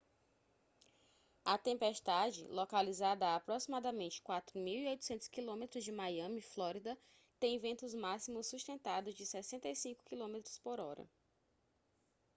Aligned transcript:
a 1.45 1.59
tempestade 1.59 2.47
localizada 2.47 3.27
a 3.27 3.35
aproximadamente 3.35 4.19
4.800 4.23 5.29
km 5.29 5.79
de 5.79 5.91
miami 5.91 6.41
flórida 6.41 6.97
tem 7.39 7.59
ventos 7.59 7.93
máximos 7.93 8.47
sustentados 8.47 9.13
de 9.13 9.27
65 9.27 10.03
km/h 10.03 11.07